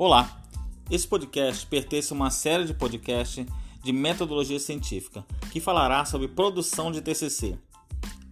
[0.00, 0.40] Olá,
[0.88, 3.44] esse podcast pertence a uma série de podcasts
[3.82, 7.58] de metodologia científica que falará sobre produção de TCC.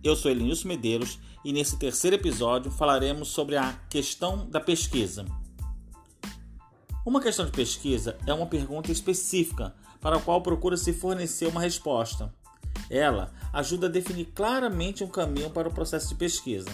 [0.01, 5.27] Eu sou Elinilson Medeiros e nesse terceiro episódio falaremos sobre a questão da pesquisa.
[7.05, 12.33] Uma questão de pesquisa é uma pergunta específica para a qual procura-se fornecer uma resposta.
[12.89, 16.71] Ela ajuda a definir claramente um caminho para o processo de pesquisa.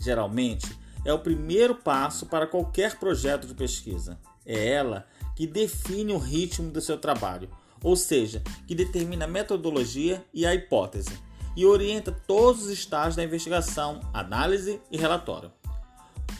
[0.00, 4.18] Geralmente, é o primeiro passo para qualquer projeto de pesquisa.
[4.44, 7.48] É ela que define o ritmo do seu trabalho,
[7.82, 11.18] ou seja, que determina a metodologia e a hipótese,
[11.56, 15.52] e orienta todos os estágios da investigação, análise e relatório.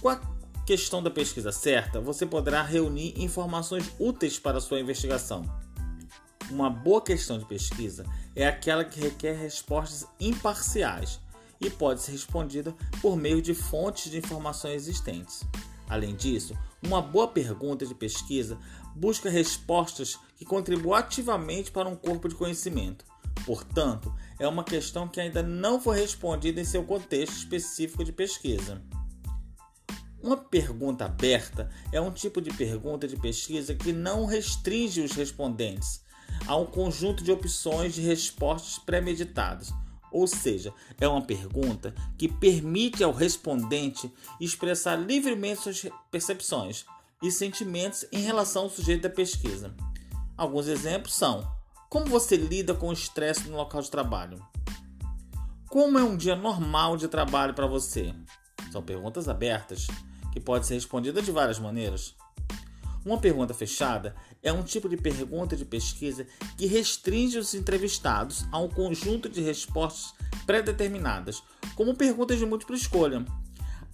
[0.00, 0.20] Com a
[0.66, 5.42] questão da pesquisa certa, você poderá reunir informações úteis para a sua investigação.
[6.50, 11.20] Uma boa questão de pesquisa é aquela que requer respostas imparciais
[11.60, 15.44] e pode ser respondida por meio de fontes de informações existentes.
[15.92, 18.58] Além disso, uma boa pergunta de pesquisa
[18.96, 23.04] busca respostas que contribuam ativamente para um corpo de conhecimento.
[23.44, 28.80] Portanto, é uma questão que ainda não foi respondida em seu contexto específico de pesquisa.
[30.22, 36.02] Uma pergunta aberta é um tipo de pergunta de pesquisa que não restringe os respondentes
[36.46, 39.74] a um conjunto de opções de respostas pré-meditadas,
[40.12, 46.84] ou seja, é uma pergunta que permite ao respondente expressar livremente suas percepções
[47.22, 49.74] e sentimentos em relação ao sujeito da pesquisa.
[50.36, 51.50] Alguns exemplos são:
[51.88, 54.44] como você lida com o estresse no local de trabalho?
[55.68, 58.14] Como é um dia normal de trabalho para você?
[58.70, 59.86] São perguntas abertas
[60.32, 62.14] que podem ser respondidas de várias maneiras.
[63.04, 66.26] Uma pergunta fechada é um tipo de pergunta de pesquisa
[66.56, 70.14] que restringe os entrevistados a um conjunto de respostas
[70.46, 71.42] pré-determinadas,
[71.74, 73.24] como perguntas de múltipla escolha.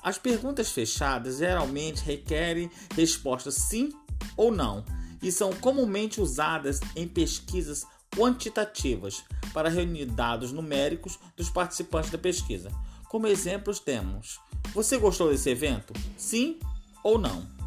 [0.03, 3.91] As perguntas fechadas geralmente requerem respostas sim
[4.37, 4.85] ou não
[5.23, 12.71] e são comumente usadas em pesquisas quantitativas para reunir dados numéricos dos participantes da pesquisa.
[13.09, 14.39] Como exemplos temos:
[14.73, 15.93] Você gostou desse evento?
[16.17, 16.59] Sim
[17.03, 17.58] ou não?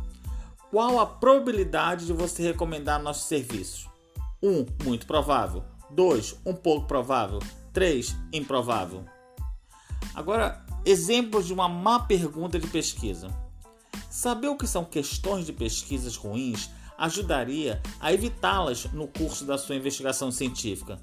[0.72, 3.90] Qual a probabilidade de você recomendar nossos serviços?
[4.42, 4.50] 1.
[4.50, 5.66] Um, muito provável.
[5.90, 6.38] 2.
[6.46, 7.40] Um pouco provável.
[7.74, 8.16] 3.
[8.32, 9.04] Improvável.
[10.16, 13.28] Agora, exemplos de uma má pergunta de pesquisa.
[14.10, 19.76] Saber o que são questões de pesquisas ruins ajudaria a evitá-las no curso da sua
[19.76, 20.98] investigação científica.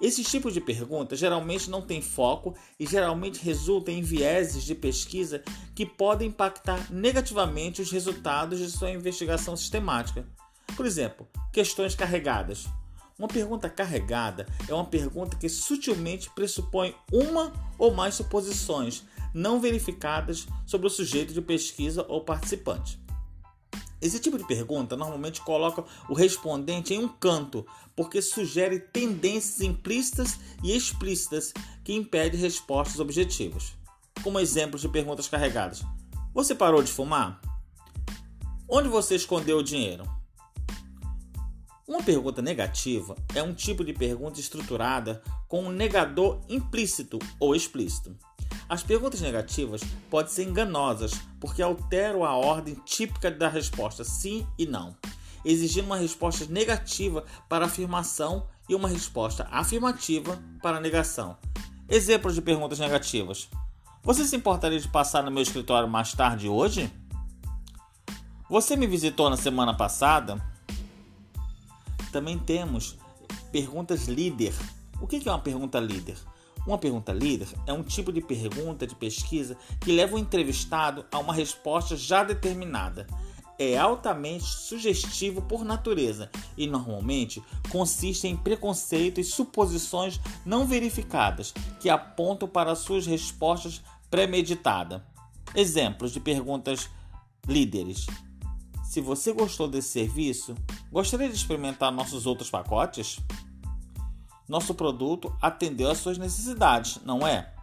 [0.00, 5.42] Esses tipos de perguntas geralmente não têm foco e geralmente resultam em vieses de pesquisa
[5.74, 10.26] que podem impactar negativamente os resultados de sua investigação sistemática.
[10.74, 12.66] Por exemplo, questões carregadas.
[13.18, 20.46] Uma pergunta carregada é uma pergunta que sutilmente pressupõe uma ou mais suposições não verificadas
[20.64, 22.98] sobre o sujeito de pesquisa ou participante.
[24.00, 30.38] Esse tipo de pergunta normalmente coloca o respondente em um canto, porque sugere tendências implícitas
[30.62, 31.52] e explícitas
[31.84, 33.74] que impedem respostas objetivas.
[34.22, 35.82] Como exemplos de perguntas carregadas:
[36.32, 37.40] Você parou de fumar?
[38.66, 40.04] Onde você escondeu o dinheiro?
[41.86, 48.16] Uma pergunta negativa é um tipo de pergunta estruturada com um negador implícito ou explícito.
[48.70, 51.10] As perguntas negativas podem ser enganosas
[51.40, 54.96] porque alteram a ordem típica da resposta sim e não,
[55.44, 61.36] exigindo uma resposta negativa para afirmação e uma resposta afirmativa para negação.
[61.88, 63.48] Exemplos de perguntas negativas:
[64.04, 66.92] Você se importaria de passar no meu escritório mais tarde hoje?
[68.48, 70.40] Você me visitou na semana passada?
[72.12, 72.96] Também temos
[73.50, 74.54] perguntas líder.
[75.00, 76.16] O que é uma pergunta líder?
[76.66, 81.18] Uma pergunta líder é um tipo de pergunta de pesquisa que leva o entrevistado a
[81.18, 83.06] uma resposta já determinada.
[83.58, 91.90] É altamente sugestivo por natureza e normalmente consiste em preconceitos e suposições não verificadas que
[91.90, 95.02] apontam para suas respostas premeditadas.
[95.54, 96.88] Exemplos de perguntas
[97.46, 98.06] líderes.
[98.84, 100.54] Se você gostou desse serviço,
[100.90, 103.20] gostaria de experimentar nossos outros pacotes?
[104.50, 107.54] Nosso produto atendeu às suas necessidades, não é?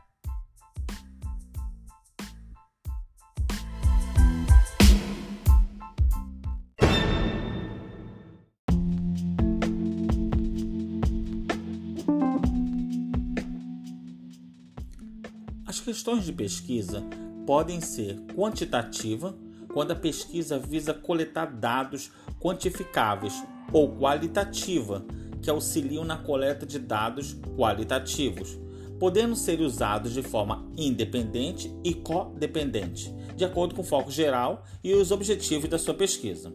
[15.66, 17.04] As questões de pesquisa
[17.45, 19.38] podem ser quantitativa,
[19.74, 23.34] quando a pesquisa visa coletar dados quantificáveis,
[23.74, 25.06] ou qualitativa,
[25.42, 28.57] que auxiliam na coleta de dados qualitativos,
[29.00, 34.94] podendo ser usados de forma independente e codependente, de acordo com o foco geral e
[34.94, 36.54] os objetivos da sua pesquisa.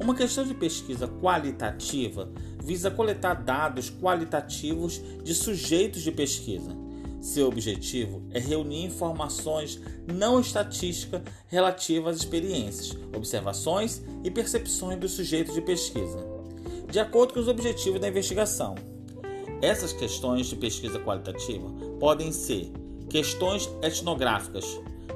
[0.00, 2.30] Uma questão de pesquisa qualitativa
[2.62, 6.76] visa coletar dados qualitativos de sujeitos de pesquisa.
[7.20, 15.54] Seu objetivo é reunir informações não estatísticas relativas às experiências, observações e percepções dos sujeitos
[15.54, 16.33] de pesquisa,
[16.94, 18.76] de acordo com os objetivos da investigação.
[19.60, 21.68] Essas questões de pesquisa qualitativa
[21.98, 22.70] podem ser
[23.10, 24.64] questões etnográficas,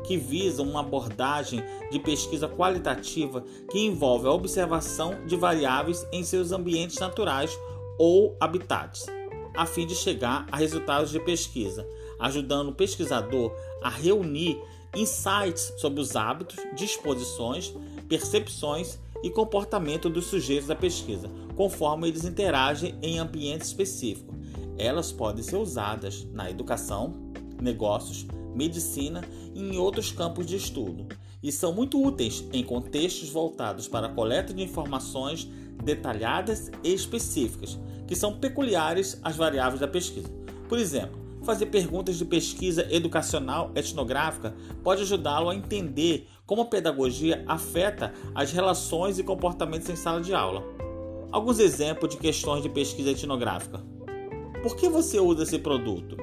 [0.04, 6.50] que visam uma abordagem de pesquisa qualitativa que envolve a observação de variáveis em seus
[6.50, 7.56] ambientes naturais
[7.96, 9.06] ou habitats,
[9.54, 11.86] a fim de chegar a resultados de pesquisa,
[12.18, 13.54] ajudando o pesquisador
[13.84, 14.60] a reunir
[14.96, 17.72] insights sobre os hábitos, disposições,
[18.08, 24.36] percepções e comportamento dos sujeitos da pesquisa, conforme eles interagem em ambientes específicos.
[24.76, 29.24] Elas podem ser usadas na educação, negócios, medicina
[29.54, 31.06] e em outros campos de estudo,
[31.42, 35.48] e são muito úteis em contextos voltados para a coleta de informações
[35.82, 40.28] detalhadas e específicas, que são peculiares às variáveis da pesquisa.
[40.68, 47.44] Por exemplo, fazer perguntas de pesquisa educacional etnográfica pode ajudá-lo a entender como a pedagogia
[47.46, 50.64] afeta as relações e comportamentos em sala de aula.
[51.30, 53.84] Alguns exemplos de questões de pesquisa etnográfica.
[54.62, 56.16] Por que você usa esse produto?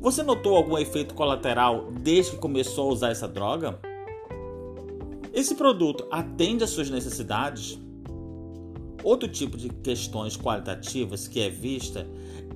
[0.00, 3.78] Você notou algum efeito colateral desde que começou a usar essa droga?
[5.32, 7.78] Esse produto atende às suas necessidades?
[9.04, 12.08] Outro tipo de questões qualitativas que é vista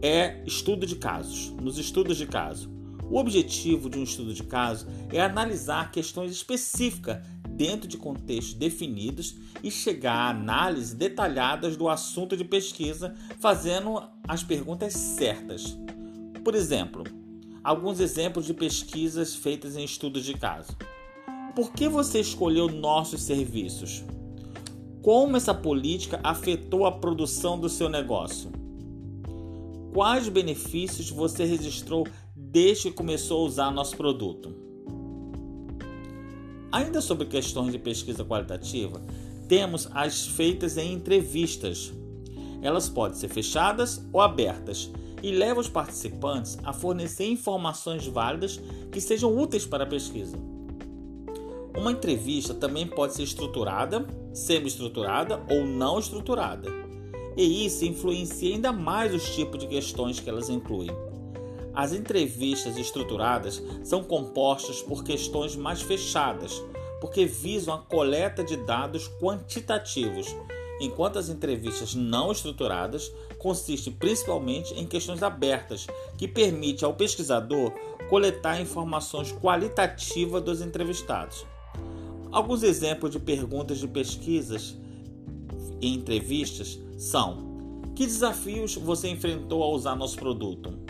[0.03, 1.51] é estudo de casos.
[1.63, 2.69] Nos estudos de caso,
[3.11, 7.19] o objetivo de um estudo de caso é analisar questões específicas
[7.49, 14.45] dentro de contextos definidos e chegar a análises detalhadas do assunto de pesquisa, fazendo as
[14.45, 15.77] perguntas certas.
[16.45, 17.05] Por exemplo,
[17.65, 20.77] alguns exemplos de pesquisas feitas em estudos de caso.
[21.55, 24.05] Por que você escolheu nossos serviços?
[25.03, 28.53] Como essa política afetou a produção do seu negócio?
[29.93, 32.07] Quais benefícios você registrou
[32.39, 34.55] desde que começou a usar nosso produto?
[36.71, 39.03] Ainda sobre questões de pesquisa qualitativa,
[39.49, 41.93] temos as feitas em entrevistas.
[42.63, 44.91] Elas podem ser fechadas ou abertas
[45.23, 48.61] e leva os participantes a fornecer informações válidas
[48.93, 50.37] que sejam úteis para a pesquisa.
[51.77, 56.69] Uma entrevista também pode ser estruturada, semi-estruturada ou não estruturada,
[57.37, 60.91] e isso influencia ainda mais os tipos de questões que elas incluem.
[61.79, 66.61] As entrevistas estruturadas são compostas por questões mais fechadas,
[67.01, 70.27] porque visam a coleta de dados quantitativos
[70.81, 75.87] enquanto as entrevistas não estruturadas consistem principalmente em questões abertas,
[76.17, 77.73] que permite ao pesquisador
[78.09, 81.47] coletar informações qualitativas dos entrevistados.
[82.33, 84.77] Alguns exemplos de perguntas de pesquisas
[85.81, 90.88] e entrevistas são: que desafios você enfrentou ao usar nosso produto?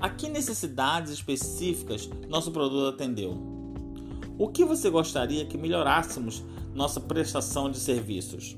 [0.00, 3.36] A que necessidades específicas nosso produto atendeu?
[4.38, 6.42] O que você gostaria que melhorássemos
[6.74, 8.56] nossa prestação de serviços?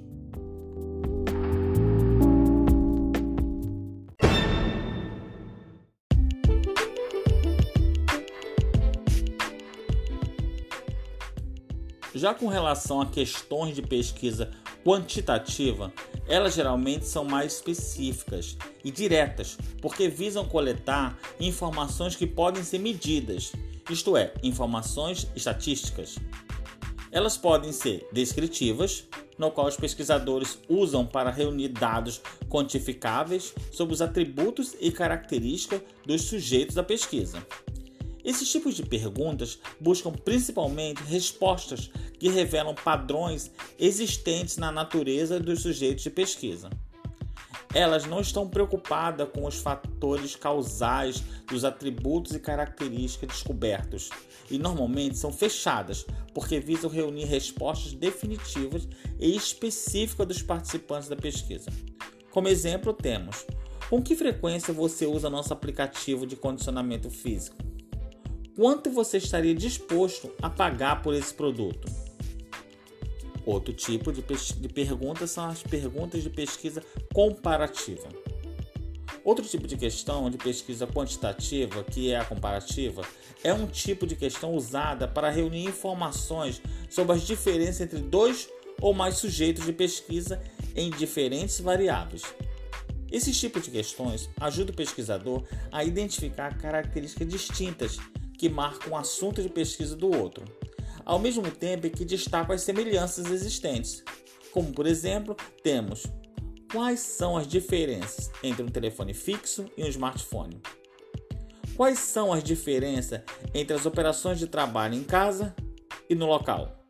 [12.14, 14.52] Já com relação a questões de pesquisa
[14.84, 15.92] quantitativa,
[16.26, 23.52] elas geralmente são mais específicas e diretas, porque visam coletar informações que podem ser medidas,
[23.91, 26.17] isto é, informações estatísticas.
[27.11, 29.05] Elas podem ser descritivas,
[29.37, 36.23] no qual os pesquisadores usam para reunir dados quantificáveis sobre os atributos e características dos
[36.23, 37.45] sujeitos da pesquisa.
[38.25, 46.05] Esses tipos de perguntas buscam principalmente respostas que revelam padrões existentes na natureza dos sujeitos
[46.05, 46.71] de pesquisa.
[47.75, 54.11] Elas não estão preocupadas com os fatores causais dos atributos e características descobertos
[54.50, 58.87] e normalmente são fechadas porque visam reunir respostas definitivas
[59.19, 61.71] e específicas dos participantes da pesquisa.
[62.31, 63.47] Como exemplo, temos:
[63.88, 67.72] com que frequência você usa nosso aplicativo de condicionamento físico?
[68.56, 71.90] Quanto você estaria disposto a pagar por esse produto?
[73.44, 76.82] Outro tipo de, de perguntas são as perguntas de pesquisa
[77.12, 78.09] comparativa.
[79.25, 83.02] Outro tipo de questão de pesquisa quantitativa, que é a comparativa,
[83.42, 88.49] é um tipo de questão usada para reunir informações sobre as diferenças entre dois
[88.80, 90.42] ou mais sujeitos de pesquisa
[90.75, 92.23] em diferentes variáveis.
[93.11, 97.99] Esse tipo de questões ajuda o pesquisador a identificar características distintas
[98.42, 100.44] que marcam um assunto de pesquisa do outro,
[101.04, 104.02] ao mesmo tempo que destacam as semelhanças existentes.
[104.50, 106.08] Como, por exemplo, temos
[106.72, 110.61] quais são as diferenças entre um telefone fixo e um smartphone?
[111.76, 113.20] Quais são as diferenças
[113.54, 115.54] entre as operações de trabalho em casa
[116.11, 116.84] e no local?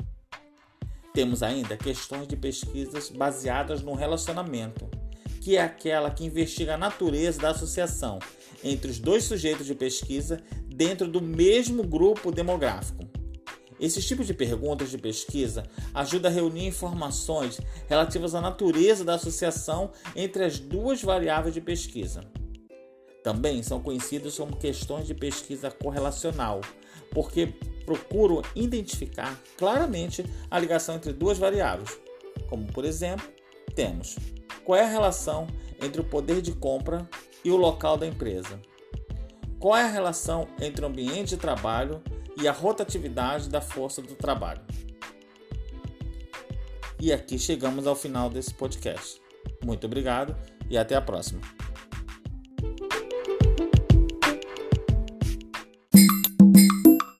[1.12, 4.88] Temos ainda questões de pesquisas baseadas no relacionamento,
[5.42, 8.21] que é aquela que investiga a natureza da associação
[8.64, 10.42] entre os dois sujeitos de pesquisa
[10.75, 13.05] dentro do mesmo grupo demográfico.
[13.81, 19.91] Esses tipos de perguntas de pesquisa ajudam a reunir informações relativas à natureza da associação
[20.14, 22.21] entre as duas variáveis de pesquisa.
[23.25, 26.61] Também são conhecidos como questões de pesquisa correlacional,
[27.11, 27.49] porque
[27.85, 31.99] procuram identificar claramente a ligação entre duas variáveis,
[32.49, 33.29] como por exemplo,
[33.75, 34.17] temos
[34.64, 35.47] qual é a relação
[35.83, 37.09] entre o poder de compra
[37.45, 38.61] e o local da empresa?
[39.62, 42.02] Qual é a relação entre o ambiente de trabalho
[42.37, 44.61] e a rotatividade da força do trabalho?
[46.99, 49.23] E aqui chegamos ao final desse podcast.
[49.64, 50.37] Muito obrigado
[50.69, 51.40] e até a próxima.